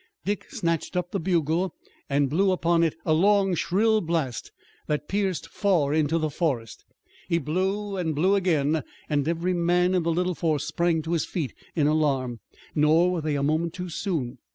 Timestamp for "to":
11.03-11.11